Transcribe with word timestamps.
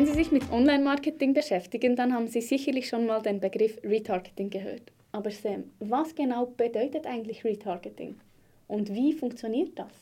Wenn 0.00 0.06
Sie 0.06 0.14
sich 0.14 0.32
mit 0.32 0.50
Online-Marketing 0.50 1.34
beschäftigen, 1.34 1.94
dann 1.94 2.14
haben 2.14 2.26
Sie 2.26 2.40
sicherlich 2.40 2.88
schon 2.88 3.04
mal 3.04 3.20
den 3.20 3.38
Begriff 3.38 3.76
Retargeting 3.84 4.48
gehört. 4.48 4.92
Aber 5.12 5.30
Sam, 5.30 5.64
was 5.78 6.14
genau 6.14 6.46
bedeutet 6.46 7.06
eigentlich 7.06 7.44
Retargeting? 7.44 8.18
Und 8.66 8.94
wie 8.94 9.12
funktioniert 9.12 9.78
das? 9.78 9.92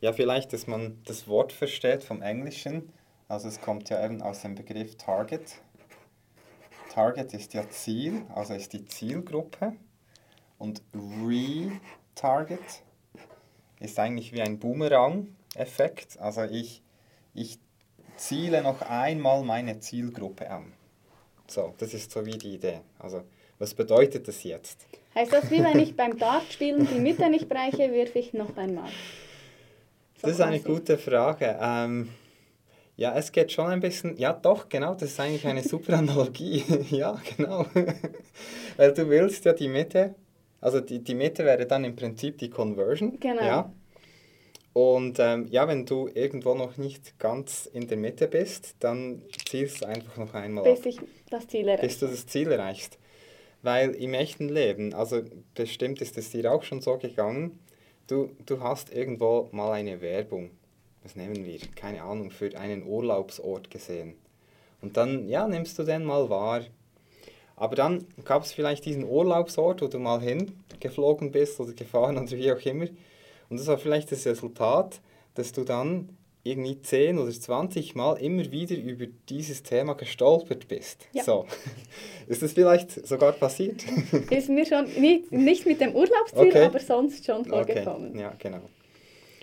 Ja, 0.00 0.12
vielleicht, 0.12 0.52
dass 0.52 0.66
man 0.66 0.98
das 1.04 1.28
Wort 1.28 1.52
versteht 1.52 2.02
vom 2.02 2.22
Englischen. 2.22 2.88
Also 3.28 3.46
es 3.46 3.60
kommt 3.60 3.88
ja 3.88 4.04
eben 4.04 4.20
aus 4.20 4.42
dem 4.42 4.56
Begriff 4.56 4.96
Target. 4.96 5.60
Target 6.92 7.34
ist 7.34 7.54
ja 7.54 7.70
Ziel, 7.70 8.22
also 8.34 8.52
ist 8.52 8.72
die 8.72 8.84
Zielgruppe. 8.84 9.76
Und 10.58 10.82
Retarget 11.24 12.82
ist 13.78 13.96
eigentlich 14.00 14.32
wie 14.32 14.42
ein 14.42 14.58
Boomerang-Effekt. 14.58 16.18
Also 16.18 16.42
ich, 16.42 16.82
ich 17.32 17.60
ziele 18.22 18.62
noch 18.62 18.82
einmal 18.82 19.42
meine 19.42 19.80
Zielgruppe 19.80 20.48
an. 20.48 20.72
So, 21.48 21.74
das 21.78 21.92
ist 21.92 22.10
so 22.10 22.24
wie 22.24 22.38
die 22.38 22.54
Idee. 22.54 22.80
Also, 22.98 23.22
was 23.58 23.74
bedeutet 23.74 24.28
das 24.28 24.44
jetzt? 24.44 24.86
Heißt 25.14 25.32
das, 25.32 25.50
wie 25.50 25.62
wenn 25.62 25.78
ich 25.78 25.96
beim 25.96 26.16
Dartspielen 26.16 26.86
die 26.86 27.00
Mitte 27.00 27.28
nicht 27.28 27.48
bereiche, 27.48 27.92
wirf 27.92 28.14
ich 28.14 28.32
noch 28.32 28.56
einmal? 28.56 28.88
So 30.20 30.28
das 30.28 30.32
ist 30.32 30.40
eine 30.40 30.60
gute 30.60 30.96
Frage. 30.98 31.58
Ähm, 31.60 32.08
ja, 32.96 33.14
es 33.16 33.32
geht 33.32 33.50
schon 33.50 33.66
ein 33.66 33.80
bisschen, 33.80 34.16
ja 34.16 34.32
doch, 34.32 34.68
genau, 34.68 34.94
das 34.94 35.10
ist 35.10 35.20
eigentlich 35.20 35.46
eine 35.46 35.62
super 35.62 35.94
Analogie. 35.98 36.64
ja, 36.90 37.20
genau. 37.36 37.66
Weil 38.76 38.94
du 38.94 39.08
willst 39.10 39.44
ja 39.44 39.52
die 39.52 39.68
Mitte, 39.68 40.14
also 40.60 40.80
die, 40.80 41.00
die 41.00 41.14
Mitte 41.14 41.44
wäre 41.44 41.66
dann 41.66 41.84
im 41.84 41.96
Prinzip 41.96 42.38
die 42.38 42.48
Conversion. 42.50 43.18
Genau. 43.18 43.42
Ja? 43.42 43.72
Und 44.72 45.18
ähm, 45.18 45.48
ja, 45.50 45.68
wenn 45.68 45.84
du 45.84 46.08
irgendwo 46.14 46.54
noch 46.54 46.78
nicht 46.78 47.18
ganz 47.18 47.66
in 47.72 47.88
der 47.88 47.98
Mitte 47.98 48.26
bist, 48.26 48.76
dann 48.80 49.22
zielst 49.46 49.82
du 49.82 49.86
einfach 49.86 50.16
noch 50.16 50.32
einmal 50.32 50.64
Bis 50.64 50.80
ab. 50.80 50.86
ich 50.86 51.00
das 51.28 51.46
Ziel 51.46 51.68
erreiche. 51.68 51.86
Bis 51.86 51.98
du 51.98 52.06
das 52.06 52.26
Ziel 52.26 52.50
erreichst. 52.50 52.98
Weil 53.60 53.90
im 53.90 54.14
echten 54.14 54.48
Leben, 54.48 54.94
also 54.94 55.22
bestimmt 55.54 56.00
ist 56.00 56.16
es 56.16 56.30
dir 56.30 56.50
auch 56.52 56.62
schon 56.62 56.80
so 56.80 56.96
gegangen, 56.96 57.60
du, 58.06 58.30
du 58.46 58.60
hast 58.60 58.92
irgendwo 58.92 59.48
mal 59.52 59.72
eine 59.72 60.00
Werbung, 60.00 60.50
was 61.02 61.16
nehmen 61.16 61.44
wir, 61.44 61.60
keine 61.76 62.02
Ahnung, 62.02 62.30
für 62.30 62.56
einen 62.58 62.84
Urlaubsort 62.84 63.70
gesehen. 63.70 64.14
Und 64.80 64.96
dann, 64.96 65.28
ja, 65.28 65.46
nimmst 65.46 65.78
du 65.78 65.84
den 65.84 66.04
mal 66.04 66.28
wahr. 66.28 66.62
Aber 67.54 67.76
dann 67.76 68.06
gab 68.24 68.42
es 68.42 68.52
vielleicht 68.52 68.84
diesen 68.84 69.04
Urlaubsort, 69.04 69.82
wo 69.82 69.86
du 69.86 69.98
mal 69.98 70.20
hingeflogen 70.20 71.30
bist 71.30 71.60
oder 71.60 71.72
gefahren 71.72 72.18
oder 72.18 72.30
wie 72.32 72.50
auch 72.50 72.60
immer. 72.66 72.86
Und 73.52 73.60
das 73.60 73.66
war 73.66 73.76
vielleicht 73.76 74.10
das 74.10 74.24
Resultat, 74.24 75.02
dass 75.34 75.52
du 75.52 75.62
dann 75.62 76.08
irgendwie 76.42 76.80
10 76.80 77.18
oder 77.18 77.30
20 77.30 77.94
Mal 77.94 78.14
immer 78.14 78.50
wieder 78.50 78.74
über 78.74 79.04
dieses 79.28 79.62
Thema 79.62 79.92
gestolpert 79.92 80.68
bist. 80.68 81.06
Ja. 81.12 81.22
So. 81.22 81.44
Ist 82.28 82.40
das 82.40 82.54
vielleicht 82.54 83.06
sogar 83.06 83.32
passiert? 83.32 83.84
Ist 84.30 84.48
mir 84.48 84.64
schon 84.64 84.86
nicht, 84.98 85.30
nicht 85.30 85.66
mit 85.66 85.82
dem 85.82 85.94
Urlaubsziel, 85.94 86.46
okay. 86.46 86.64
aber 86.64 86.80
sonst 86.80 87.26
schon 87.26 87.44
vorgekommen. 87.44 88.12
Okay. 88.12 88.20
Ja, 88.22 88.32
genau. 88.38 88.62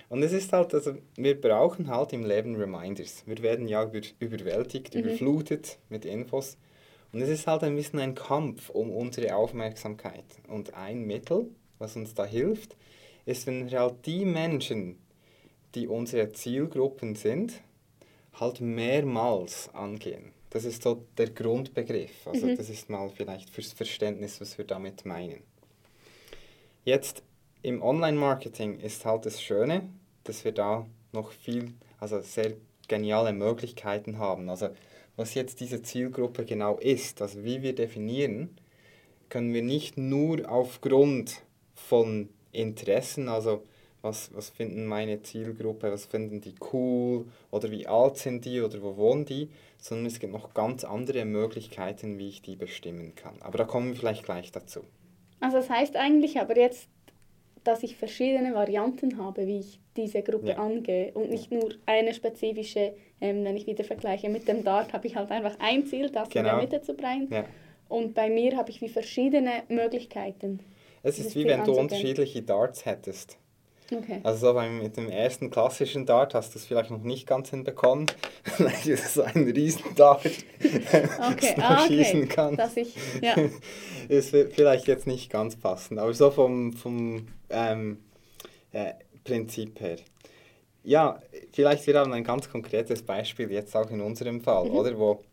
Und 0.09 0.23
es 0.23 0.31
ist 0.31 0.51
halt, 0.53 0.73
also 0.73 0.95
wir 1.15 1.39
brauchen 1.39 1.87
halt 1.87 2.11
im 2.11 2.25
Leben 2.25 2.55
Reminders. 2.55 3.21
Wir 3.27 3.37
werden 3.43 3.67
ja 3.67 3.83
über, 3.83 4.01
überwältigt, 4.17 4.95
mhm. 4.95 5.01
überflutet 5.01 5.77
mit 5.89 6.03
Infos. 6.03 6.57
Und 7.13 7.21
es 7.21 7.29
ist 7.29 7.45
halt 7.45 7.61
ein 7.61 7.75
bisschen 7.75 7.99
ein 7.99 8.15
Kampf 8.15 8.71
um 8.71 8.89
unsere 8.89 9.35
Aufmerksamkeit. 9.35 10.25
Und 10.47 10.73
ein 10.73 11.03
Mittel, 11.03 11.51
was 11.77 11.95
uns 11.95 12.15
da 12.15 12.25
hilft, 12.25 12.75
ist, 13.25 13.47
wenn 13.47 13.69
wir 13.69 13.79
halt 13.79 14.05
die 14.05 14.25
Menschen, 14.25 14.97
die 15.75 15.87
unsere 15.87 16.31
Zielgruppen 16.31 17.15
sind, 17.15 17.61
halt 18.33 18.61
mehrmals 18.61 19.69
angehen. 19.73 20.31
Das 20.49 20.65
ist 20.65 20.81
so 20.81 21.05
der 21.17 21.29
Grundbegriff. 21.29 22.25
Also 22.25 22.47
mhm. 22.47 22.55
das 22.57 22.69
ist 22.69 22.89
mal 22.89 23.09
vielleicht 23.09 23.49
fürs 23.49 23.73
Verständnis, 23.73 24.41
was 24.41 24.57
wir 24.57 24.65
damit 24.65 25.05
meinen. 25.05 25.43
Jetzt 26.85 27.23
im 27.61 27.81
Online-Marketing 27.83 28.79
ist 28.79 29.05
halt 29.05 29.25
das 29.25 29.41
Schöne, 29.41 29.89
dass 30.23 30.43
wir 30.43 30.53
da 30.53 30.87
noch 31.11 31.31
viel, 31.31 31.73
also 31.99 32.21
sehr 32.21 32.53
geniale 32.87 33.33
Möglichkeiten 33.33 34.17
haben. 34.17 34.49
Also 34.49 34.69
was 35.15 35.33
jetzt 35.33 35.59
diese 35.59 35.81
Zielgruppe 35.83 36.45
genau 36.45 36.77
ist, 36.77 37.21
also 37.21 37.43
wie 37.43 37.61
wir 37.61 37.75
definieren, 37.75 38.57
können 39.27 39.53
wir 39.53 39.61
nicht 39.61 39.97
nur 39.97 40.49
aufgrund 40.49 41.43
von 41.75 42.29
Interessen, 42.51 43.29
also 43.29 43.63
was, 44.01 44.33
was 44.33 44.49
finden 44.49 44.85
meine 44.85 45.21
Zielgruppe, 45.21 45.91
was 45.91 46.05
finden 46.05 46.41
die 46.41 46.55
cool 46.71 47.25
oder 47.51 47.69
wie 47.69 47.87
alt 47.87 48.17
sind 48.17 48.45
die 48.45 48.61
oder 48.61 48.81
wo 48.81 48.95
wohnen 48.95 49.25
die, 49.25 49.49
sondern 49.77 50.05
es 50.05 50.19
gibt 50.19 50.33
noch 50.33 50.53
ganz 50.53 50.83
andere 50.83 51.25
Möglichkeiten, 51.25 52.17
wie 52.17 52.29
ich 52.29 52.41
die 52.41 52.55
bestimmen 52.55 53.15
kann. 53.15 53.35
Aber 53.41 53.57
da 53.57 53.65
kommen 53.65 53.89
wir 53.89 53.95
vielleicht 53.95 54.23
gleich 54.23 54.51
dazu. 54.51 54.81
Also 55.41 55.57
das 55.57 55.69
heißt 55.69 55.95
eigentlich 55.95 56.39
aber 56.39 56.57
jetzt, 56.57 56.87
dass 57.63 57.83
ich 57.83 57.97
verschiedene 57.97 58.53
Varianten 58.53 59.17
habe, 59.17 59.45
wie 59.47 59.59
ich 59.59 59.79
diese 59.97 60.21
Gruppe 60.21 60.49
ja. 60.49 60.57
angehe 60.57 61.11
und 61.13 61.29
nicht 61.29 61.51
nur 61.51 61.69
eine 61.85 62.13
spezifische, 62.13 62.93
ähm, 63.19 63.43
wenn 63.43 63.57
ich 63.57 63.67
wieder 63.67 63.83
vergleiche 63.83 64.29
mit 64.29 64.47
dem 64.47 64.63
Dart, 64.63 64.93
habe 64.93 65.07
ich 65.07 65.15
halt 65.15 65.29
einfach 65.29 65.57
ein 65.59 65.85
Ziel, 65.85 66.09
das 66.09 66.29
genau. 66.29 66.39
in 66.39 66.55
der 66.55 66.63
Mitte 66.63 66.81
zu 66.81 66.93
bringen. 66.93 67.27
Ja. 67.31 67.45
Und 67.89 68.13
bei 68.13 68.29
mir 68.29 68.55
habe 68.55 68.69
ich 68.69 68.81
wie 68.81 68.89
verschiedene 68.89 69.63
Möglichkeiten. 69.67 70.59
Es 71.03 71.19
ist 71.19 71.35
wie 71.35 71.45
wenn 71.45 71.63
du 71.63 71.73
unterschiedliche 71.73 72.41
Darts 72.41 72.85
hättest. 72.85 73.37
Okay. 73.91 74.19
Also 74.23 74.53
so 74.53 74.61
mit 74.61 74.97
dem 74.97 75.09
ersten 75.09 75.49
klassischen 75.49 76.05
Dart 76.05 76.35
hast 76.35 76.53
du 76.53 76.59
es 76.59 76.65
vielleicht 76.65 76.91
noch 76.91 77.01
nicht 77.01 77.25
ganz 77.25 77.49
hinbekommen, 77.49 78.05
weil 78.59 78.73
es 78.93 79.15
so 79.15 79.23
ein 79.23 79.49
riesen 79.49 79.95
Dart 79.95 80.25
okay. 80.25 81.55
ah, 81.57 81.83
okay. 81.83 81.87
schießen 81.87 82.29
kann. 82.29 82.55
Dass 82.55 82.77
ich, 82.77 82.95
ja. 83.21 83.35
ist 84.09 84.29
vielleicht 84.29 84.87
jetzt 84.87 85.07
nicht 85.07 85.31
ganz 85.31 85.55
passend, 85.55 85.99
aber 85.99 86.13
so 86.13 86.29
vom, 86.29 86.73
vom 86.73 87.27
ähm, 87.49 87.99
äh, 88.71 88.93
Prinzip 89.23 89.79
her. 89.79 89.97
Ja, 90.83 91.19
vielleicht 91.51 91.87
wir 91.87 91.99
haben 91.99 92.13
ein 92.13 92.23
ganz 92.23 92.49
konkretes 92.49 93.01
Beispiel 93.01 93.51
jetzt 93.51 93.75
auch 93.75 93.89
in 93.89 94.01
unserem 94.01 94.41
Fall, 94.41 94.65
mhm. 94.65 94.71
oder 94.71 94.97
wo 94.97 95.23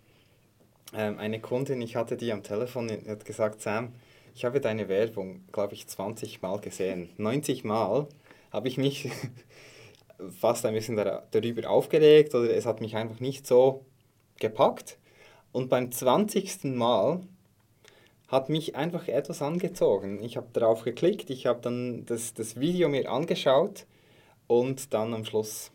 ähm, 0.95 1.19
eine 1.19 1.41
Kundin, 1.41 1.83
ich 1.83 1.97
hatte 1.97 2.17
die 2.17 2.33
am 2.33 2.43
Telefon, 2.43 2.91
hat 2.91 3.25
gesagt, 3.25 3.61
Sam, 3.61 3.93
ich 4.37 4.45
habe 4.45 4.61
deine 4.61 4.89
Werbung, 4.89 5.41
glaube 5.51 5.73
ich, 5.73 5.87
20 5.87 6.43
Mal 6.43 6.61
gesehen. 6.61 7.09
90 7.17 7.65
Mal 7.65 8.07
habe 8.53 8.69
ich 8.69 8.77
mich 8.77 9.09
fast 10.39 10.67
ein 10.67 10.75
bisschen 10.75 10.97
darüber 10.97 11.71
aufgeregt 11.71 12.35
oder 12.35 12.51
es 12.51 12.67
hat 12.67 12.83
mich 12.83 12.97
einfach 12.97 13.19
nicht 13.19 13.47
so 13.47 13.87
gepackt. 14.39 14.99
Und 15.53 15.71
beim 15.71 15.91
20. 15.91 16.65
Mal 16.65 17.23
hat 18.29 18.51
mich 18.51 18.77
einfach 18.77 19.09
etwas 19.09 19.41
angezogen. 19.41 20.23
Ich 20.23 20.37
habe 20.37 20.49
darauf 20.53 20.83
geklickt, 20.83 21.31
ich 21.31 21.47
habe 21.47 21.63
dann 21.63 22.05
das, 22.05 22.35
das 22.35 22.61
Video 22.61 22.91
mir 22.91 23.11
angeschaut 23.11 23.87
und 24.49 24.93
dann 24.93 25.15
am 25.15 25.25
Schluss 25.25 25.71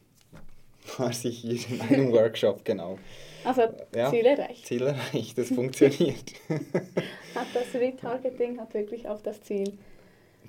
war 0.99 1.11
sie 1.13 1.31
hier 1.31 1.67
in 1.67 1.81
einem 1.81 2.11
Workshop, 2.11 2.63
genau. 2.63 2.99
Also 3.43 3.63
ja, 3.95 4.09
Ziel 4.09 4.25
erreicht. 4.25 4.65
Ziel 4.65 4.81
erreicht, 4.83 5.37
das 5.37 5.49
funktioniert. 5.49 6.33
hat 7.35 7.47
das 7.53 7.73
Retargeting 7.73 8.59
hat 8.59 8.73
wirklich 8.73 9.07
auf 9.07 9.21
das 9.23 9.41
Ziel. 9.41 9.77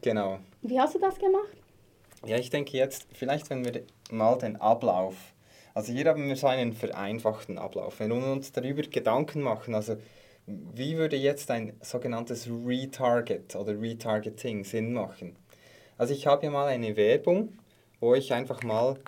Genau. 0.00 0.38
Wie 0.62 0.78
hast 0.78 0.94
du 0.94 0.98
das 0.98 1.19
gemacht? 1.19 1.56
Ja, 2.26 2.36
ich 2.36 2.50
denke 2.50 2.76
jetzt, 2.76 3.06
vielleicht 3.14 3.50
wenn 3.50 3.64
wir 3.64 3.82
mal 4.10 4.36
den 4.38 4.56
Ablauf, 4.56 5.14
also 5.75 5.92
hier 5.92 6.04
haben 6.04 6.28
wir 6.28 6.36
so 6.36 6.47
einen 6.47 6.72
vereinfachten 6.72 7.58
Ablauf. 7.58 7.98
Wenn 8.00 8.10
wir 8.10 8.32
uns 8.32 8.52
darüber 8.52 8.82
Gedanken 8.82 9.41
machen, 9.41 9.75
also 9.75 9.97
wie 10.47 10.97
würde 10.97 11.16
jetzt 11.16 11.50
ein 11.50 11.72
sogenanntes 11.81 12.49
Retarget 12.49 13.56
oder 13.56 13.81
Retargeting 13.81 14.64
Sinn 14.64 14.93
machen? 14.93 15.37
Also 15.96 16.12
ich 16.14 16.26
habe 16.26 16.44
ja 16.44 16.50
mal 16.50 16.66
eine 16.66 16.96
Werbung, 16.96 17.58
wo 18.00 18.14
ich 18.14 18.32
einfach 18.32 18.62
mal 18.62 18.99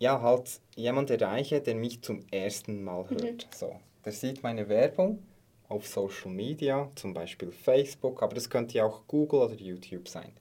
ja, 0.00 0.22
halt 0.22 0.60
jemand 0.74 1.10
erreiche, 1.10 1.60
der 1.60 1.74
mich 1.74 2.02
zum 2.02 2.24
ersten 2.32 2.82
Mal 2.82 3.08
hört. 3.10 3.22
Mhm. 3.22 3.54
So, 3.54 3.76
der 4.04 4.12
sieht 4.12 4.42
meine 4.42 4.68
Werbung 4.68 5.22
auf 5.68 5.86
Social 5.86 6.32
Media, 6.32 6.90
zum 6.96 7.12
Beispiel 7.14 7.52
Facebook, 7.52 8.22
aber 8.22 8.34
das 8.34 8.48
könnte 8.48 8.78
ja 8.78 8.86
auch 8.86 9.06
Google 9.06 9.42
oder 9.42 9.54
YouTube 9.54 10.08
sein. 10.08 10.32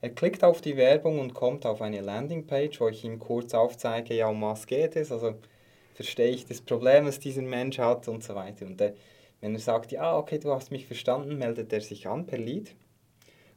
Er 0.00 0.10
klickt 0.10 0.42
auf 0.42 0.62
die 0.62 0.76
Werbung 0.76 1.20
und 1.20 1.34
kommt 1.34 1.66
auf 1.66 1.82
eine 1.82 2.00
Landingpage, 2.00 2.80
wo 2.80 2.88
ich 2.88 3.04
ihm 3.04 3.18
kurz 3.18 3.54
aufzeige, 3.54 4.14
ja, 4.14 4.26
um 4.26 4.40
was 4.40 4.66
geht 4.66 4.96
es, 4.96 5.12
also 5.12 5.34
verstehe 5.94 6.30
ich 6.30 6.46
das 6.46 6.62
Problem, 6.62 7.04
das 7.04 7.20
dieser 7.20 7.42
Mensch 7.42 7.78
hat 7.78 8.08
und 8.08 8.24
so 8.24 8.34
weiter. 8.34 8.64
Und 8.66 8.80
der, 8.80 8.94
wenn 9.42 9.54
er 9.54 9.60
sagt, 9.60 9.92
ja, 9.92 10.16
okay, 10.16 10.38
du 10.38 10.50
hast 10.50 10.70
mich 10.70 10.86
verstanden, 10.86 11.36
meldet 11.36 11.72
er 11.72 11.82
sich 11.82 12.06
an 12.06 12.26
per 12.26 12.38
Lead 12.38 12.74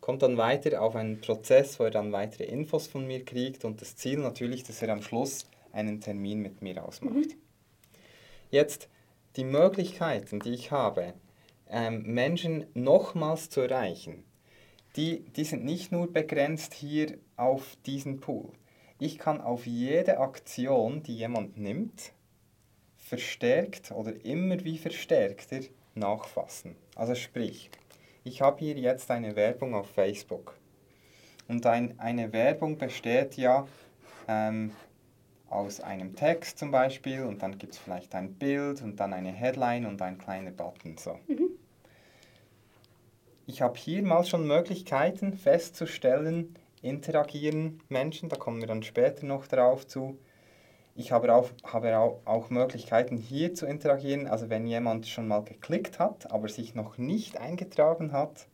kommt 0.02 0.22
dann 0.22 0.38
weiter 0.38 0.82
auf 0.82 0.96
einen 0.96 1.22
Prozess, 1.22 1.80
wo 1.80 1.86
er 1.86 1.92
dann 1.92 2.12
weitere 2.12 2.46
Infos 2.46 2.88
von 2.88 3.06
mir 3.06 3.26
kriegt 3.26 3.66
und 3.66 3.82
das 3.82 3.96
Ziel 3.96 4.20
natürlich, 4.20 4.64
dass 4.64 4.82
er 4.82 4.90
am 4.90 5.02
Schluss 5.02 5.46
einen 5.72 6.02
Termin 6.02 6.40
mit 6.40 6.62
mir 6.62 6.84
ausmacht. 6.84 7.16
Mhm. 7.16 7.34
Jetzt 8.50 8.90
die 9.36 9.44
Möglichkeiten, 9.44 10.40
die 10.40 10.54
ich 10.54 10.72
habe, 10.72 11.14
ähm, 11.70 12.04
Menschen 12.04 12.66
nochmals 12.74 13.50
zu 13.50 13.62
erreichen, 13.62 14.24
die, 14.96 15.20
die 15.20 15.44
sind 15.44 15.64
nicht 15.64 15.92
nur 15.92 16.12
begrenzt 16.12 16.74
hier 16.74 17.18
auf 17.36 17.78
diesen 17.86 18.20
Pool. 18.20 18.52
Ich 19.00 19.20
kann 19.20 19.42
auf 19.42 19.68
jede 19.68 20.20
Aktion, 20.20 21.04
die 21.04 21.16
jemand 21.16 21.58
nimmt, 21.58 22.14
verstärkt 22.98 23.92
oder 23.92 24.14
immer 24.26 24.64
wie 24.64 24.78
verstärkter 24.78 25.60
nachfassen. 25.94 26.76
Also 26.96 27.14
sprich, 27.14 27.70
ich 28.28 28.42
habe 28.42 28.60
hier 28.60 28.76
jetzt 28.76 29.10
eine 29.10 29.36
Werbung 29.36 29.74
auf 29.74 29.90
Facebook. 29.90 30.56
Und 31.48 31.66
ein, 31.66 31.98
eine 31.98 32.34
Werbung 32.34 32.78
besteht 32.78 33.38
ja 33.38 33.68
ähm, 34.28 34.72
aus 35.50 35.80
einem 35.80 36.16
Text 36.16 36.60
zum 36.60 36.72
Beispiel 36.72 37.24
und 37.24 37.42
dann 37.42 37.58
gibt 37.58 37.74
es 37.74 37.80
vielleicht 37.80 38.14
ein 38.16 38.34
Bild 38.34 38.82
und 38.82 39.00
dann 39.00 39.14
eine 39.14 39.32
Headline 39.32 39.86
und 39.86 40.02
ein 40.02 40.18
kleiner 40.18 40.52
Button. 40.52 40.98
So. 40.98 41.18
Mhm. 41.28 41.52
Ich 43.46 43.62
habe 43.62 43.80
hier 43.80 44.04
mal 44.04 44.26
schon 44.26 44.46
Möglichkeiten 44.46 45.34
festzustellen, 45.34 46.56
interagieren 46.82 47.82
Menschen, 47.88 48.28
da 48.28 48.36
kommen 48.36 48.60
wir 48.60 48.68
dann 48.68 48.84
später 48.84 49.26
noch 49.26 49.48
darauf 49.48 49.88
zu. 49.88 50.20
Ich 51.00 51.12
habe 51.12 51.32
auch, 51.32 51.52
habe 51.64 51.96
auch, 52.26 52.50
Möglichkeiten 52.50 53.18
hier 53.18 53.54
zu 53.54 53.68
interagieren, 53.68 54.26
also 54.28 54.50
wenn 54.50 54.66
jemand 54.66 55.08
schon 55.08 55.28
mal 55.28 55.44
geklickt 55.44 56.00
hat, 56.00 56.32
aber 56.32 56.50
sich 56.50 56.74
noch 56.74 56.98
nicht 56.98 57.38
eingetragen 57.38 58.12
hat. 58.12 58.48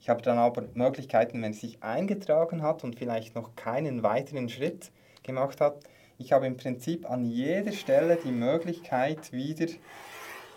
Ich 0.00 0.08
habe 0.08 0.22
dann 0.22 0.38
aber 0.38 0.64
Möglichkeiten, 0.72 1.42
wenn 1.42 1.52
er 1.52 1.58
sich 1.58 1.82
eingetragen 1.82 2.62
hat 2.62 2.84
und 2.84 2.96
vielleicht 2.96 3.34
noch 3.34 3.54
keinen 3.54 4.02
weiteren 4.02 4.48
Schritt 4.48 4.92
gemacht 5.22 5.60
hat. 5.60 5.84
Ich 6.16 6.32
habe 6.32 6.46
im 6.46 6.56
Prinzip 6.56 7.08
an 7.08 7.26
jeder 7.26 7.72
Stelle 7.72 8.16
die 8.16 8.32
Möglichkeit, 8.32 9.30
wieder 9.30 9.66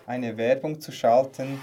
eine 0.08 0.38
Werbung 0.38 0.80
zu 0.80 0.94
schalten 0.94 1.60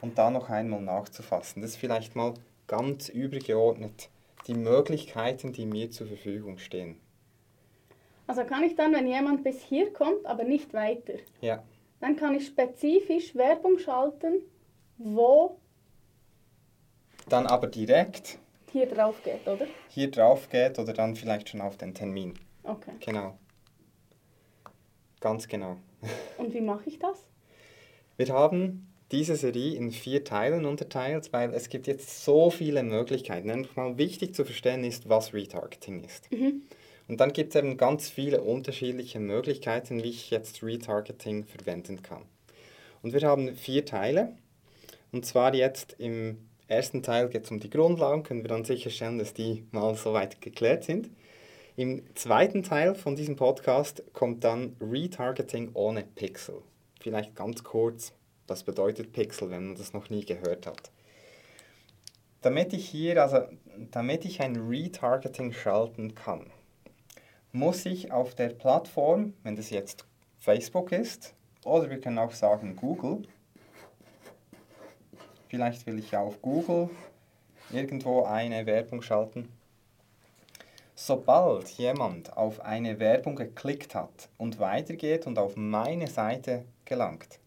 und 0.00 0.16
da 0.16 0.30
noch 0.30 0.48
einmal 0.48 0.80
nachzufassen. 0.80 1.60
Das 1.60 1.72
ist 1.72 1.76
vielleicht 1.76 2.14
mal 2.14 2.34
ganz 2.68 3.08
übergeordnet 3.08 4.10
die 4.46 4.54
Möglichkeiten, 4.54 5.52
die 5.52 5.66
mir 5.66 5.90
zur 5.90 6.06
Verfügung 6.06 6.58
stehen. 6.58 7.00
Also 8.26 8.44
kann 8.44 8.62
ich 8.62 8.76
dann, 8.76 8.92
wenn 8.92 9.06
jemand 9.06 9.44
bis 9.44 9.62
hier 9.62 9.92
kommt, 9.92 10.24
aber 10.26 10.44
nicht 10.44 10.72
weiter, 10.72 11.14
ja. 11.40 11.62
dann 12.00 12.16
kann 12.16 12.34
ich 12.34 12.46
spezifisch 12.46 13.34
Werbung 13.34 13.78
schalten, 13.78 14.42
wo 14.98 15.58
dann 17.28 17.46
aber 17.46 17.66
direkt 17.66 18.38
hier 18.72 18.86
drauf 18.86 19.22
geht, 19.22 19.46
oder? 19.46 19.66
Hier 19.88 20.10
drauf 20.10 20.48
geht 20.48 20.78
oder 20.78 20.92
dann 20.92 21.14
vielleicht 21.14 21.50
schon 21.50 21.60
auf 21.60 21.76
den 21.76 21.94
Termin. 21.94 22.34
Okay. 22.62 22.92
Genau. 23.00 23.36
Ganz 25.20 25.46
genau. 25.46 25.76
Und 26.38 26.54
wie 26.54 26.60
mache 26.60 26.88
ich 26.88 26.98
das? 26.98 27.26
Wir 28.16 28.28
haben 28.28 28.92
diese 29.12 29.36
Serie 29.36 29.76
in 29.76 29.92
vier 29.92 30.24
Teilen 30.24 30.64
unterteilt, 30.64 31.32
weil 31.32 31.52
es 31.52 31.68
gibt 31.68 31.86
jetzt 31.86 32.24
so 32.24 32.50
viele 32.50 32.82
Möglichkeiten. 32.82 33.50
Einfach 33.50 33.76
mal 33.76 33.98
wichtig 33.98 34.34
zu 34.34 34.44
verstehen 34.44 34.84
ist, 34.84 35.08
was 35.08 35.34
Retargeting 35.34 36.02
ist. 36.02 36.32
Mhm. 36.32 36.62
Und 37.08 37.20
dann 37.20 37.32
gibt 37.32 37.54
es 37.54 37.58
eben 37.58 37.76
ganz 37.76 38.08
viele 38.08 38.42
unterschiedliche 38.42 39.20
Möglichkeiten, 39.20 40.02
wie 40.02 40.10
ich 40.10 40.30
jetzt 40.30 40.62
Retargeting 40.62 41.44
verwenden 41.44 42.02
kann. 42.02 42.22
Und 43.02 43.12
wir 43.12 43.22
haben 43.22 43.56
vier 43.56 43.84
Teile. 43.84 44.36
Und 45.10 45.26
zwar 45.26 45.54
jetzt 45.54 45.96
im 45.98 46.38
ersten 46.68 47.02
Teil 47.02 47.28
geht 47.28 47.44
es 47.44 47.50
um 47.50 47.60
die 47.60 47.70
Grundlagen, 47.70 48.22
können 48.22 48.42
wir 48.42 48.48
dann 48.48 48.64
sicherstellen, 48.64 49.18
dass 49.18 49.34
die 49.34 49.66
mal 49.72 49.94
soweit 49.94 50.40
geklärt 50.40 50.84
sind. 50.84 51.10
Im 51.76 52.02
zweiten 52.14 52.62
Teil 52.62 52.94
von 52.94 53.16
diesem 53.16 53.36
Podcast 53.36 54.02
kommt 54.12 54.44
dann 54.44 54.76
Retargeting 54.80 55.70
ohne 55.74 56.04
Pixel. 56.04 56.62
Vielleicht 57.00 57.34
ganz 57.34 57.64
kurz, 57.64 58.12
was 58.46 58.62
bedeutet 58.62 59.12
Pixel, 59.12 59.50
wenn 59.50 59.68
man 59.68 59.76
das 59.76 59.92
noch 59.92 60.10
nie 60.10 60.24
gehört 60.24 60.66
hat. 60.66 60.90
Damit 62.42 62.72
ich 62.72 62.88
hier, 62.88 63.22
also 63.22 63.46
damit 63.90 64.24
ich 64.24 64.40
ein 64.40 64.56
Retargeting 64.56 65.52
schalten 65.52 66.14
kann, 66.14 66.50
muss 67.52 67.86
ich 67.86 68.10
auf 68.10 68.34
der 68.34 68.48
Plattform, 68.48 69.34
wenn 69.42 69.56
das 69.56 69.70
jetzt 69.70 70.04
Facebook 70.38 70.92
ist, 70.92 71.34
oder 71.64 71.88
wir 71.88 72.00
können 72.00 72.18
auch 72.18 72.32
sagen 72.32 72.76
Google, 72.76 73.22
vielleicht 75.48 75.86
will 75.86 75.98
ich 75.98 76.16
auf 76.16 76.42
Google 76.42 76.90
irgendwo 77.70 78.24
eine 78.24 78.66
Werbung 78.66 79.02
schalten, 79.02 79.48
Sobald 81.04 81.68
jemand 81.70 82.36
auf 82.36 82.60
eine 82.60 83.00
Werbung 83.00 83.34
geklickt 83.34 83.94
hat 83.96 84.28
und 84.38 84.60
weitergeht 84.60 85.26
und 85.26 85.36
auf 85.36 85.56
meine 85.56 86.06
Seite 86.06 86.64
gelangt, 86.84 87.40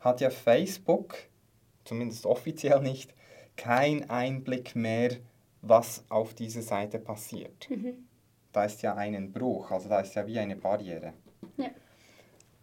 hat 0.00 0.20
ja 0.20 0.28
Facebook, 0.28 1.16
zumindest 1.86 2.26
offiziell 2.26 2.82
nicht, 2.82 3.14
kein 3.56 4.10
Einblick 4.10 4.76
mehr, 4.76 5.16
was 5.62 6.04
auf 6.10 6.34
dieser 6.34 6.60
Seite 6.60 6.98
passiert. 6.98 7.70
Mhm. 7.70 8.06
Da 8.54 8.64
ist 8.64 8.82
ja 8.82 8.94
ein 8.94 9.32
Bruch, 9.32 9.72
also 9.72 9.88
da 9.88 9.98
ist 10.00 10.14
ja 10.14 10.26
wie 10.28 10.38
eine 10.38 10.54
Barriere. 10.54 11.12
Ja. 11.56 11.70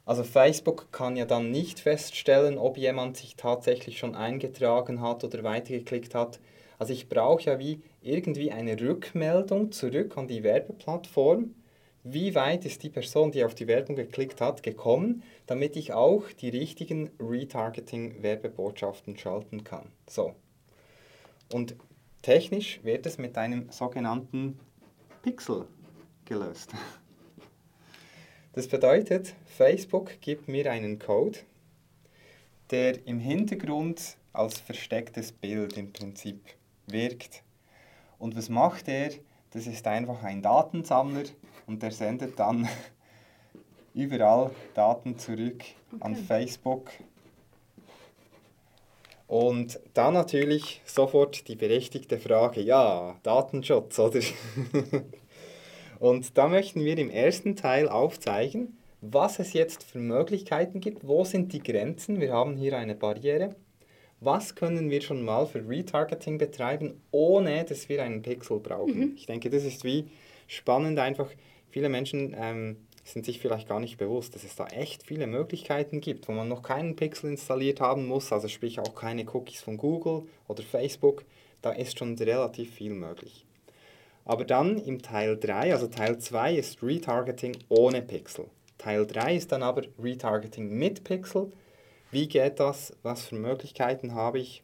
Also 0.06 0.24
Facebook 0.24 0.92
kann 0.92 1.18
ja 1.18 1.26
dann 1.26 1.52
nicht 1.52 1.82
feststellen, 1.82 2.58
ob 2.58 2.78
jemand 2.78 3.18
sich 3.18 3.36
tatsächlich 3.36 4.00
schon 4.00 4.16
eingetragen 4.16 5.02
hat 5.02 5.26
oder 5.26 5.44
weitergeklickt 5.44 6.16
hat. 6.16 6.40
Also 6.80 6.94
ich 6.94 7.10
brauche 7.10 7.44
ja 7.44 7.60
wie 7.60 7.82
irgendwie 8.02 8.52
eine 8.52 8.80
Rückmeldung 8.80 9.74
zurück 9.74 10.18
an 10.18 10.30
die 10.30 10.44
Werbeplattform. 10.44 11.56
Wie 12.04 12.36
weit 12.36 12.66
ist 12.66 12.84
die 12.84 12.90
Person, 12.90 13.32
die 13.32 13.44
auf 13.44 13.54
die 13.54 13.68
Werbung 13.68 13.98
geklickt 13.98 14.40
hat, 14.40 14.64
gekommen, 14.64 15.24
damit 15.46 15.76
ich 15.76 15.92
auch 15.92 16.24
die 16.32 16.50
richtigen 16.50 17.12
Retargeting-Werbebotschaften 17.20 19.18
schalten 19.18 19.66
kann. 19.66 19.92
So. 20.08 20.36
Und 21.52 21.76
technisch 22.22 22.80
wird 22.84 23.06
es 23.06 23.18
mit 23.18 23.38
einem 23.38 23.70
sogenannten 23.72 24.58
Pixel 25.22 25.68
gelöst. 26.32 26.72
Das 28.54 28.70
bedeutet, 28.70 29.36
Facebook 29.46 30.22
gibt 30.22 30.48
mir 30.48 30.72
einen 30.72 30.98
Code, 30.98 31.40
der 32.70 33.06
im 33.06 33.20
Hintergrund 33.20 34.16
als 34.32 34.58
verstecktes 34.58 35.34
Bild 35.34 35.76
im 35.76 35.92
Prinzip 35.92 36.40
wirkt. 36.88 37.44
Und 38.18 38.38
was 38.38 38.48
macht 38.48 38.88
er? 38.88 39.12
Das 39.50 39.68
ist 39.68 39.86
einfach 39.88 40.24
ein 40.24 40.42
Datensammler 40.42 41.24
und 41.68 41.84
der 41.84 41.92
sendet 41.92 42.40
dann 42.40 42.70
überall 43.94 44.52
Daten 44.74 45.20
zurück 45.20 45.66
okay. 45.92 45.98
an 46.00 46.16
Facebook. 46.16 46.92
Und 49.28 49.82
dann 49.94 50.14
natürlich 50.14 50.82
sofort 50.86 51.50
die 51.50 51.56
berechtigte 51.58 52.18
Frage, 52.18 52.62
ja, 52.62 53.18
Datenschutz, 53.22 54.00
oder? 54.00 54.22
und 56.02 56.38
da 56.38 56.48
möchten 56.50 56.84
wir 56.84 56.98
im 56.98 57.10
ersten 57.10 57.56
Teil 57.56 57.88
aufzeigen, 57.88 58.78
was 59.00 59.40
es 59.40 59.54
jetzt 59.54 59.84
für 59.84 60.00
Möglichkeiten 60.00 60.82
gibt, 60.82 61.08
wo 61.08 61.24
sind 61.24 61.54
die 61.54 61.64
Grenzen. 61.64 62.20
Wir 62.20 62.34
haben 62.34 62.58
hier 62.58 62.78
eine 62.78 62.96
Barriere 62.96 63.56
was 64.22 64.54
können 64.54 64.90
wir 64.92 65.02
schon 65.02 65.24
mal 65.24 65.48
für 65.48 65.68
Retargeting 65.68 66.38
betreiben, 66.38 67.02
ohne 67.10 67.66
dass 67.66 67.90
wir 67.90 68.04
einen 68.04 68.22
Pixel 68.22 68.60
brauchen. 68.60 69.00
Mhm. 69.00 69.14
Ich 69.18 69.26
denke, 69.26 69.50
das 69.50 69.66
ist 69.66 69.84
wie 69.84 70.06
spannend 70.48 71.00
einfach. 71.00 71.28
Viele 71.72 71.90
Menschen 71.90 72.36
ähm, 72.40 72.78
sind 73.04 73.26
sich 73.26 73.40
vielleicht 73.40 73.68
gar 73.68 73.80
nicht 73.80 73.98
bewusst, 73.98 74.36
dass 74.36 74.44
es 74.44 74.56
da 74.56 74.68
echt 74.68 75.04
viele 75.04 75.26
Möglichkeiten 75.26 76.02
gibt, 76.02 76.28
wo 76.28 76.34
man 76.34 76.48
noch 76.48 76.62
keinen 76.62 76.96
Pixel 76.96 77.32
installiert 77.32 77.82
haben 77.82 78.06
muss, 78.06 78.32
also 78.32 78.48
sprich 78.48 78.80
auch 78.80 78.94
keine 78.94 79.26
Cookies 79.34 79.62
von 79.62 79.78
Google 79.78 80.28
oder 80.48 80.62
Facebook. 80.62 81.26
Da 81.64 81.72
ist 81.72 81.98
schon 81.98 82.16
relativ 82.16 82.72
viel 82.76 82.94
möglich. 82.94 83.46
Aber 84.26 84.46
dann 84.46 84.78
im 84.78 85.02
Teil 85.02 85.38
3, 85.38 85.74
also 85.74 85.88
Teil 85.88 86.20
2 86.20 86.56
ist 86.56 86.84
Retargeting 86.84 87.58
ohne 87.70 88.02
Pixel. 88.02 88.46
Teil 88.78 89.06
3 89.06 89.36
ist 89.36 89.52
dann 89.52 89.64
aber 89.64 89.84
Retargeting 90.00 90.70
mit 90.70 91.04
Pixel 91.04 91.52
wie 92.12 92.28
geht 92.28 92.60
das? 92.60 92.94
Was 93.04 93.28
für 93.28 93.36
Möglichkeiten 93.36 94.14
habe 94.14 94.40
ich? 94.40 94.64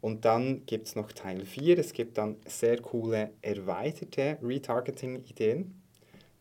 Und 0.00 0.24
dann 0.24 0.66
gibt 0.66 0.88
es 0.88 0.96
noch 0.96 1.12
Teil 1.12 1.46
4. 1.46 1.78
Es 1.78 1.92
gibt 1.92 2.18
dann 2.18 2.36
sehr 2.46 2.82
coole 2.82 3.30
erweiterte 3.42 4.38
Retargeting-Ideen. 4.42 5.80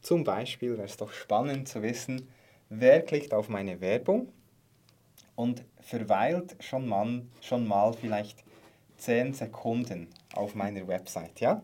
Zum 0.01 0.23
Beispiel 0.23 0.75
wäre 0.75 0.88
es 0.88 0.97
doch 0.97 1.13
spannend 1.13 1.67
zu 1.67 1.83
wissen, 1.83 2.27
wer 2.69 3.03
klickt 3.03 3.31
auf 3.31 3.47
meine 3.47 3.79
Werbung 3.79 4.33
und 5.35 5.63
verweilt 5.79 6.55
schon 6.59 6.88
mal, 6.88 7.21
schon 7.41 7.67
mal 7.67 7.93
vielleicht 7.93 8.43
10 8.97 9.33
Sekunden 9.35 10.07
auf 10.33 10.55
meiner 10.55 10.88
Website. 10.88 11.39
Ja? 11.41 11.63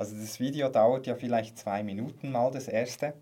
Also 0.00 0.16
das 0.16 0.40
Video 0.40 0.70
dauert 0.70 1.06
ja 1.06 1.14
vielleicht 1.14 1.58
zwei 1.58 1.82
Minuten 1.82 2.32
mal 2.32 2.50
das 2.50 2.68
erste. 2.68 3.12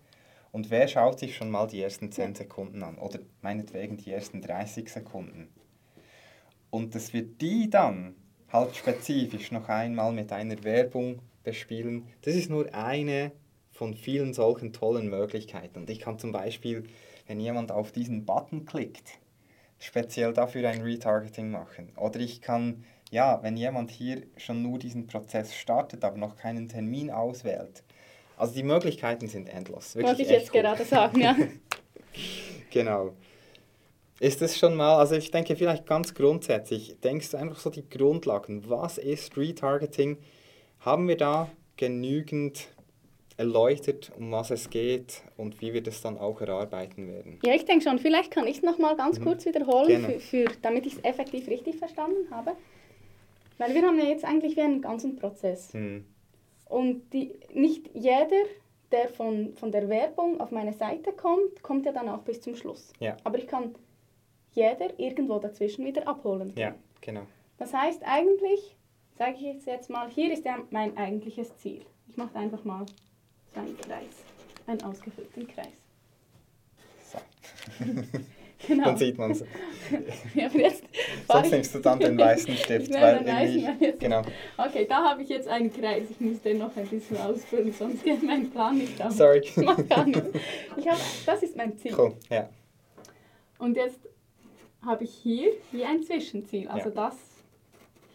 Und 0.53 0.71
wer 0.71 0.87
schaut 0.87 1.19
sich 1.19 1.35
schon 1.35 1.51
mal 1.51 1.67
die 1.67 1.81
ersten 1.81 2.09
10 2.09 2.35
Sekunden 2.35 2.83
an 2.83 2.97
oder 2.97 3.19
meinetwegen 3.41 3.97
die 3.97 4.13
ersten 4.13 4.41
30 4.41 4.87
Sekunden? 4.87 5.49
Und 6.69 6.95
dass 6.95 7.11
wir 7.11 7.23
die 7.23 7.69
dann 7.69 8.15
halt 8.47 8.77
spezifisch 8.77 9.51
noch 9.51 9.67
einmal 9.67 10.13
mit 10.13 10.31
einer 10.31 10.63
Werbung 10.63 11.21
bespielen, 11.43 12.07
das 12.21 12.35
ist 12.35 12.49
nur 12.49 12.73
eine 12.73 13.33
von 13.71 13.93
vielen 13.93 14.33
solchen 14.33 14.71
tollen 14.71 15.09
Möglichkeiten. 15.09 15.79
Und 15.79 15.89
ich 15.89 15.99
kann 15.99 16.17
zum 16.17 16.31
Beispiel, 16.31 16.83
wenn 17.27 17.41
jemand 17.41 17.73
auf 17.73 17.91
diesen 17.91 18.23
Button 18.23 18.63
klickt, 18.63 19.19
speziell 19.79 20.31
dafür 20.31 20.69
ein 20.69 20.81
Retargeting 20.81 21.51
machen. 21.51 21.91
Oder 21.97 22.21
ich 22.21 22.41
kann, 22.41 22.85
ja, 23.11 23.41
wenn 23.41 23.57
jemand 23.57 23.91
hier 23.91 24.23
schon 24.37 24.61
nur 24.61 24.79
diesen 24.79 25.07
Prozess 25.07 25.55
startet, 25.55 26.03
aber 26.03 26.17
noch 26.17 26.35
keinen 26.35 26.69
Termin 26.69 27.09
auswählt, 27.11 27.83
also 28.37 28.53
die 28.53 28.63
Möglichkeiten 28.63 29.27
sind 29.27 29.49
endlos. 29.49 29.95
Wollte 29.95 30.21
ich 30.21 30.29
jetzt 30.29 30.51
gut. 30.51 30.61
gerade 30.61 30.85
sagen, 30.85 31.19
ja. 31.19 31.35
Genau. 32.71 33.13
Ist 34.19 34.41
das 34.41 34.57
schon 34.57 34.75
mal, 34.75 34.97
also 34.97 35.15
ich 35.15 35.31
denke 35.31 35.55
vielleicht 35.55 35.85
ganz 35.85 36.13
grundsätzlich, 36.13 36.97
denkst 37.01 37.31
du 37.31 37.37
einfach 37.37 37.59
so 37.59 37.69
die 37.69 37.87
Grundlagen, 37.87 38.69
was 38.69 38.97
ist 38.97 39.35
Retargeting? 39.37 40.17
Haben 40.81 41.07
wir 41.07 41.17
da 41.17 41.49
genügend 41.77 42.67
erläutert, 43.37 44.11
um 44.17 44.31
was 44.31 44.51
es 44.51 44.69
geht 44.69 45.23
und 45.37 45.61
wie 45.61 45.73
wir 45.73 45.81
das 45.81 46.01
dann 46.01 46.17
auch 46.17 46.41
erarbeiten 46.41 47.07
werden? 47.07 47.39
Ja, 47.45 47.55
ich 47.55 47.63
denke 47.63 47.83
schon. 47.83 47.97
Vielleicht 47.97 48.31
kann 48.31 48.45
ich 48.45 48.57
es 48.57 48.63
nochmal 48.63 48.97
ganz 48.97 49.19
mhm. 49.19 49.23
kurz 49.23 49.45
wiederholen, 49.45 50.05
für, 50.05 50.19
für, 50.19 50.45
damit 50.61 50.85
ich 50.85 50.93
es 50.93 51.03
effektiv 51.03 51.47
richtig 51.47 51.77
verstanden 51.77 52.29
habe. 52.31 52.51
Weil 53.59 53.75
wir 53.75 53.83
haben 53.83 53.99
ja 53.99 54.05
jetzt 54.05 54.25
eigentlich 54.25 54.55
wie 54.55 54.61
einen 54.61 54.81
ganzen 54.81 55.17
Prozess. 55.17 55.73
Mhm. 55.73 56.05
Und 56.65 57.13
die, 57.13 57.33
nicht 57.53 57.89
jeder, 57.93 58.45
der 58.91 59.09
von, 59.09 59.53
von 59.55 59.71
der 59.71 59.89
Werbung 59.89 60.39
auf 60.39 60.51
meine 60.51 60.73
Seite 60.73 61.11
kommt, 61.11 61.61
kommt 61.61 61.85
ja 61.85 61.91
dann 61.91 62.09
auch 62.09 62.21
bis 62.21 62.41
zum 62.41 62.55
Schluss. 62.55 62.93
Ja. 62.99 63.17
Aber 63.23 63.37
ich 63.37 63.47
kann 63.47 63.75
jeder 64.53 64.97
irgendwo 64.97 65.37
dazwischen 65.39 65.85
wieder 65.85 66.07
abholen. 66.07 66.53
Ja, 66.55 66.73
genau. 67.01 67.23
Das 67.57 67.73
heißt 67.73 68.01
eigentlich, 68.05 68.77
sage 69.17 69.35
ich 69.35 69.65
jetzt 69.65 69.89
mal, 69.89 70.09
hier 70.09 70.31
ist 70.31 70.45
ja 70.45 70.57
mein 70.71 70.97
eigentliches 70.97 71.55
Ziel. 71.57 71.81
Ich 72.07 72.15
mache 72.15 72.37
einfach 72.37 72.63
mal 72.63 72.85
so 73.53 73.59
einen 73.59 73.77
Kreis, 73.77 74.23
einen 74.67 74.81
ausgefüllten 74.83 75.47
Kreis. 75.47 75.67
So. 77.11 77.17
genau. 78.67 78.85
Dann 78.85 78.97
sieht 78.97 79.17
man 79.17 79.31
es. 79.31 79.43
ja, 80.35 80.49
Sonst 81.27 81.51
nimmst 81.51 81.75
du 81.75 81.79
dann 81.79 81.99
den 81.99 82.17
weißen 82.17 82.55
Stift. 82.55 82.93
weil 82.93 83.25
weißen, 83.25 83.77
jetzt, 83.79 83.99
genau. 83.99 84.21
Okay, 84.57 84.85
da 84.87 85.03
habe 85.03 85.23
ich 85.23 85.29
jetzt 85.29 85.47
einen 85.47 85.71
Kreis. 85.71 86.03
Ich 86.09 86.19
muss 86.19 86.41
den 86.41 86.59
noch 86.59 86.75
ein 86.75 86.87
bisschen 86.87 87.17
ausfüllen, 87.17 87.73
sonst 87.73 88.03
geht 88.03 88.23
mein 88.23 88.49
Plan 88.49 88.77
nicht 88.77 89.01
auf. 89.03 89.11
Sorry. 89.11 89.39
Ich 89.39 89.57
mach 89.57 89.87
gar 89.87 90.05
nichts. 90.05 90.27
Ich 90.77 90.87
hab, 90.87 90.97
das 91.25 91.43
ist 91.43 91.55
mein 91.55 91.77
Ziel. 91.77 91.93
Cool, 91.97 92.13
ja. 92.29 92.49
Und 93.57 93.75
jetzt 93.75 93.99
habe 94.85 95.03
ich 95.03 95.13
hier 95.13 95.51
wie 95.71 95.83
ein 95.83 96.03
Zwischenziel, 96.03 96.67
also 96.69 96.89
ja. 96.89 96.95
das 96.95 97.17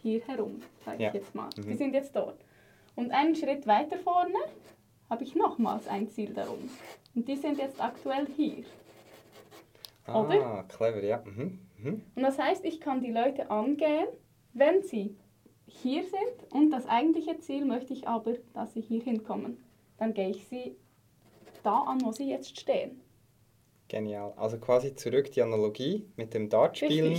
hier 0.01 0.21
herum, 0.27 0.61
sage 0.83 1.03
ja. 1.03 1.09
ich 1.09 1.15
jetzt 1.15 1.35
mal. 1.35 1.49
Mhm. 1.57 1.67
Die 1.67 1.73
sind 1.75 1.93
jetzt 1.93 2.15
dort. 2.15 2.39
Und 2.95 3.11
einen 3.11 3.35
Schritt 3.35 3.67
weiter 3.67 3.97
vorne 3.97 4.37
habe 5.09 5.23
ich 5.23 5.35
nochmals 5.35 5.87
ein 5.87 6.09
Ziel 6.09 6.33
darum. 6.33 6.69
Und 7.13 7.27
die 7.27 7.35
sind 7.35 7.57
jetzt 7.57 7.81
aktuell 7.81 8.27
hier. 8.35 8.63
Ah, 10.05 10.21
Oder? 10.21 10.65
clever, 10.67 11.03
ja. 11.03 11.23
Mhm. 11.25 11.59
Mhm. 11.77 12.01
Und 12.15 12.23
das 12.23 12.37
heißt, 12.37 12.63
ich 12.65 12.79
kann 12.79 13.01
die 13.01 13.11
Leute 13.11 13.49
angehen, 13.49 14.07
wenn 14.53 14.83
sie 14.83 15.15
hier 15.67 16.03
sind 16.03 16.51
und 16.51 16.69
das 16.69 16.85
eigentliche 16.87 17.39
Ziel 17.39 17.65
möchte 17.65 17.93
ich 17.93 18.07
aber, 18.07 18.33
dass 18.53 18.73
sie 18.73 18.81
hier 18.81 19.01
hinkommen. 19.01 19.57
Dann 19.97 20.13
gehe 20.13 20.29
ich 20.29 20.47
sie 20.47 20.75
da 21.63 21.81
an, 21.81 22.01
wo 22.03 22.11
sie 22.11 22.29
jetzt 22.29 22.59
stehen. 22.59 23.01
Genial. 23.87 24.33
Also 24.35 24.57
quasi 24.57 24.95
zurück 24.95 25.31
die 25.31 25.41
Analogie 25.41 26.07
mit 26.15 26.33
dem 26.33 26.49
Dartspielen. 26.49 27.17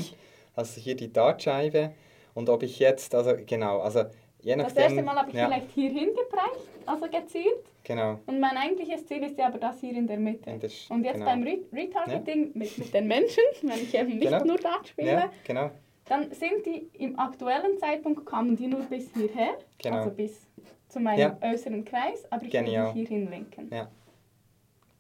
Also 0.54 0.80
hier 0.80 0.96
die 0.96 1.12
Dartscheibe. 1.12 1.92
Und 2.34 2.48
ob 2.48 2.62
ich 2.62 2.78
jetzt, 2.78 3.14
also 3.14 3.34
genau, 3.46 3.80
also 3.80 4.04
je 4.46 4.56
nachdem... 4.56 4.74
Das 4.74 4.84
erste 4.84 5.02
Mal 5.02 5.16
habe 5.16 5.30
ich 5.30 5.36
ja. 5.36 5.46
vielleicht 5.46 5.70
hier 5.72 5.90
hingebracht, 5.90 6.60
also 6.86 7.06
gezielt. 7.06 7.64
Genau. 7.84 8.20
Und 8.26 8.40
mein 8.40 8.56
eigentliches 8.56 9.06
Ziel 9.06 9.22
ist 9.24 9.36
ja 9.38 9.46
aber 9.46 9.58
das 9.58 9.80
hier 9.80 9.94
in 9.94 10.06
der 10.06 10.18
Mitte. 10.18 10.50
Und, 10.50 10.62
das, 10.62 10.86
und 10.88 11.04
jetzt 11.04 11.14
genau. 11.14 11.26
beim 11.26 11.42
Re 11.42 11.58
Retargeting 11.72 12.44
ja. 12.44 12.50
mit, 12.54 12.78
mit 12.78 12.94
den 12.94 13.06
Menschen, 13.08 13.42
wenn 13.62 13.82
ich 13.82 13.94
eben 13.94 14.18
nicht 14.18 14.30
genau. 14.30 14.44
nur 14.44 14.56
Dart 14.56 14.88
spiele, 14.88 15.10
ja, 15.10 15.30
genau. 15.44 15.70
dann 16.06 16.30
sind 16.32 16.64
die 16.64 16.88
im 16.98 17.18
aktuellen 17.18 17.76
Zeitpunkt, 17.78 18.24
kamen 18.24 18.56
die 18.56 18.68
nur 18.68 18.82
bis 18.82 19.12
hierher, 19.12 19.58
genau. 19.78 19.96
also 19.98 20.10
bis 20.10 20.46
zu 20.88 21.00
meinem 21.00 21.36
äußeren 21.40 21.84
Kreis, 21.84 22.24
aber 22.30 22.44
ich 22.44 22.50
Genial. 22.50 22.94
will 22.94 23.00
mich 23.00 23.08
hier 23.08 23.18
hinlenken. 23.18 23.68
Ja. 23.72 23.90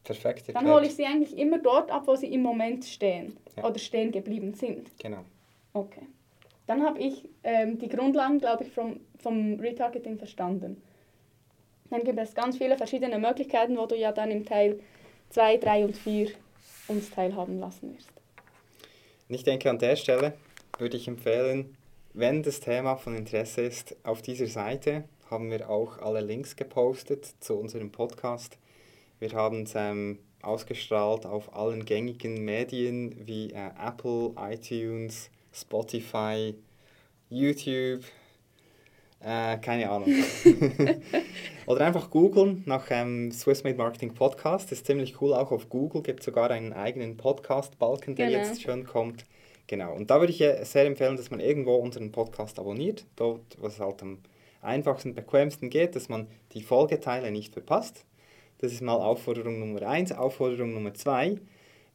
Perfekt. 0.02 0.48
Erklärt. 0.48 0.64
Dann 0.64 0.72
hole 0.72 0.86
ich 0.86 0.94
sie 0.94 1.04
eigentlich 1.04 1.36
immer 1.36 1.58
dort 1.58 1.90
ab, 1.90 2.04
wo 2.06 2.14
sie 2.14 2.32
im 2.32 2.42
Moment 2.42 2.84
stehen 2.84 3.36
oder 3.56 3.78
stehen 3.78 4.12
geblieben 4.12 4.54
sind. 4.54 4.90
Genau. 4.98 5.24
Okay. 5.72 6.06
Dann 6.66 6.82
habe 6.82 6.98
ich 6.98 7.28
ähm, 7.44 7.78
die 7.78 7.88
Grundlagen, 7.88 8.38
glaube 8.38 8.64
ich, 8.64 8.72
vom, 8.72 9.00
vom 9.18 9.58
Retargeting 9.60 10.18
verstanden. 10.18 10.82
Dann 11.90 12.02
gibt 12.02 12.18
es 12.18 12.34
ganz 12.34 12.58
viele 12.58 12.76
verschiedene 12.76 13.18
Möglichkeiten, 13.18 13.76
wo 13.76 13.86
du 13.86 13.96
ja 13.96 14.12
dann 14.12 14.30
im 14.30 14.44
Teil 14.44 14.80
2, 15.30 15.58
3 15.58 15.84
und 15.84 15.96
4 15.96 16.30
uns 16.88 17.10
teilhaben 17.10 17.58
lassen 17.58 17.94
wirst. 17.94 18.10
Ich 19.28 19.44
denke, 19.44 19.70
an 19.70 19.78
der 19.78 19.96
Stelle 19.96 20.34
würde 20.78 20.96
ich 20.96 21.08
empfehlen, 21.08 21.76
wenn 22.14 22.42
das 22.42 22.60
Thema 22.60 22.96
von 22.96 23.16
Interesse 23.16 23.62
ist, 23.62 23.96
auf 24.02 24.22
dieser 24.22 24.46
Seite 24.46 25.04
haben 25.30 25.50
wir 25.50 25.68
auch 25.68 25.98
alle 25.98 26.20
Links 26.20 26.56
gepostet 26.56 27.34
zu 27.40 27.54
unserem 27.54 27.90
Podcast. 27.90 28.58
Wir 29.18 29.32
haben 29.32 29.62
es 29.62 29.74
ähm, 29.74 30.20
ausgestrahlt 30.42 31.26
auf 31.26 31.54
allen 31.54 31.84
gängigen 31.84 32.44
Medien 32.44 33.26
wie 33.26 33.50
äh, 33.50 33.70
Apple, 33.84 34.32
iTunes, 34.38 35.30
Spotify, 35.52 36.54
YouTube, 37.28 38.04
äh, 39.20 39.56
keine 39.58 39.90
Ahnung. 39.90 40.08
Oder 41.66 41.86
einfach 41.86 42.10
googeln 42.10 42.62
nach 42.66 42.86
ähm, 42.90 43.32
Swiss 43.32 43.64
Made 43.64 43.76
Marketing 43.76 44.14
Podcast. 44.14 44.70
Ist 44.72 44.86
ziemlich 44.86 45.20
cool. 45.20 45.34
Auch 45.34 45.50
auf 45.50 45.68
Google 45.68 46.02
gibt 46.02 46.20
es 46.20 46.26
sogar 46.26 46.50
einen 46.50 46.72
eigenen 46.72 47.16
Podcast-Balken, 47.16 48.14
der 48.14 48.28
genau. 48.28 48.38
jetzt 48.38 48.62
schon 48.62 48.84
kommt. 48.84 49.24
Genau. 49.66 49.94
Und 49.94 50.10
da 50.10 50.20
würde 50.20 50.32
ich 50.32 50.38
sehr 50.38 50.86
empfehlen, 50.86 51.16
dass 51.16 51.30
man 51.30 51.40
irgendwo 51.40 51.76
unseren 51.76 52.12
Podcast 52.12 52.58
abonniert. 52.58 53.04
Dort, 53.16 53.56
was 53.60 53.80
halt 53.80 54.02
am 54.02 54.18
einfachsten, 54.62 55.14
bequemsten 55.14 55.70
geht, 55.70 55.96
dass 55.96 56.08
man 56.08 56.28
die 56.52 56.62
Folgeteile 56.62 57.30
nicht 57.30 57.52
verpasst. 57.52 58.04
Das 58.58 58.72
ist 58.72 58.80
mal 58.80 58.94
Aufforderung 58.94 59.58
Nummer 59.58 59.82
eins. 59.82 60.12
Aufforderung 60.12 60.72
Nummer 60.72 60.94
zwei. 60.94 61.36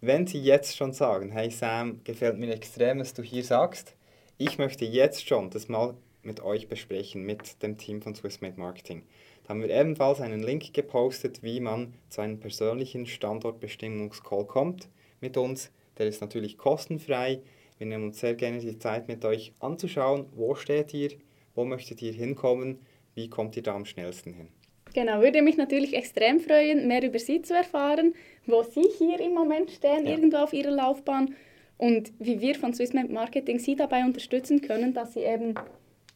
Wenn 0.01 0.27
Sie 0.27 0.41
jetzt 0.41 0.75
schon 0.75 0.93
sagen, 0.93 1.31
hey 1.31 1.49
Sam, 1.49 2.01
gefällt 2.03 2.37
mir 2.37 2.53
extrem, 2.53 2.99
was 2.99 3.13
du 3.13 3.21
hier 3.23 3.43
sagst, 3.43 3.95
ich 4.37 4.57
möchte 4.57 4.83
jetzt 4.85 5.27
schon 5.27 5.49
das 5.49 5.69
mal 5.69 5.93
mit 6.23 6.41
euch 6.41 6.67
besprechen, 6.67 7.23
mit 7.23 7.61
dem 7.63 7.77
Team 7.77 8.01
von 8.01 8.15
Swissmade 8.15 8.59
Marketing. 8.59 9.03
Da 9.43 9.49
haben 9.49 9.61
wir 9.61 9.69
ebenfalls 9.69 10.21
einen 10.21 10.43
Link 10.43 10.73
gepostet, 10.73 11.43
wie 11.43 11.59
man 11.59 11.93
zu 12.09 12.21
einem 12.21 12.39
persönlichen 12.39 13.05
Standortbestimmungscall 13.07 14.45
kommt 14.45 14.89
mit 15.19 15.37
uns. 15.37 15.71
Der 15.97 16.07
ist 16.07 16.21
natürlich 16.21 16.57
kostenfrei. 16.57 17.41
Wir 17.77 17.87
nehmen 17.87 18.05
uns 18.05 18.19
sehr 18.19 18.35
gerne 18.35 18.59
die 18.59 18.77
Zeit 18.77 19.07
mit 19.07 19.25
euch 19.25 19.53
anzuschauen, 19.59 20.27
wo 20.35 20.55
steht 20.55 20.93
ihr, 20.93 21.11
wo 21.55 21.65
möchtet 21.65 22.01
ihr 22.01 22.13
hinkommen, 22.13 22.79
wie 23.15 23.29
kommt 23.29 23.57
ihr 23.57 23.63
da 23.63 23.75
am 23.75 23.85
schnellsten 23.85 24.33
hin. 24.33 24.49
Genau, 24.93 25.21
würde 25.21 25.41
mich 25.41 25.57
natürlich 25.57 25.95
extrem 25.95 26.39
freuen, 26.39 26.87
mehr 26.87 27.03
über 27.03 27.17
Sie 27.17 27.41
zu 27.41 27.55
erfahren, 27.55 28.13
wo 28.45 28.63
Sie 28.63 28.83
hier 28.97 29.19
im 29.19 29.33
Moment 29.33 29.71
stehen, 29.71 30.05
ja. 30.05 30.11
irgendwo 30.11 30.37
auf 30.37 30.53
Ihrer 30.53 30.71
Laufbahn 30.71 31.35
und 31.77 32.11
wie 32.19 32.41
wir 32.41 32.55
von 32.55 32.73
Swissmap 32.73 33.09
Marketing 33.09 33.57
Sie 33.57 33.75
dabei 33.75 34.03
unterstützen 34.03 34.61
können, 34.61 34.93
dass 34.93 35.13
Sie 35.13 35.21
eben 35.21 35.55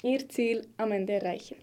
Ihr 0.05 0.29
Ziel 0.29 0.67
am 0.77 0.91
Ende 0.91 1.13
erreichen. 1.13 1.55